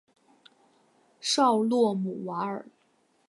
[1.19, 2.65] 绍洛姆瓦尔。